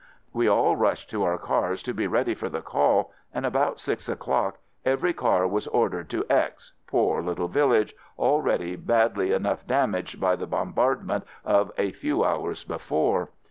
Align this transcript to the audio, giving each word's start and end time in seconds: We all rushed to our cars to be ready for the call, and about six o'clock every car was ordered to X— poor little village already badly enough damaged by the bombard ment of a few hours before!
We 0.33 0.47
all 0.47 0.75
rushed 0.75 1.11
to 1.11 1.21
our 1.23 1.37
cars 1.37 1.83
to 1.83 1.93
be 1.93 2.07
ready 2.07 2.33
for 2.33 2.49
the 2.49 2.63
call, 2.63 3.11
and 3.35 3.45
about 3.45 3.79
six 3.79 4.09
o'clock 4.09 4.57
every 4.83 5.13
car 5.13 5.47
was 5.47 5.67
ordered 5.67 6.09
to 6.09 6.25
X— 6.27 6.71
poor 6.87 7.21
little 7.21 7.47
village 7.47 7.93
already 8.17 8.75
badly 8.75 9.31
enough 9.31 9.67
damaged 9.67 10.19
by 10.19 10.35
the 10.37 10.47
bombard 10.47 11.05
ment 11.05 11.23
of 11.45 11.71
a 11.77 11.91
few 11.91 12.23
hours 12.23 12.63
before! 12.63 13.29